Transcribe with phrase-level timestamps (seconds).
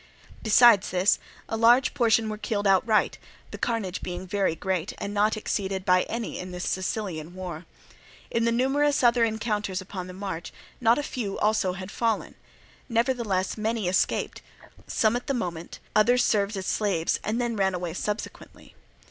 [0.41, 3.19] Besides this, a large portion were killed outright,
[3.51, 7.65] the carnage being very great, and not exceeded by any in this Sicilian war.
[8.31, 12.33] In the numerous other encounters upon the march, not a few also had fallen.
[12.89, 14.41] Nevertheless many escaped,
[14.87, 18.73] some at the moment, others served as slaves, and then ran away subsequently.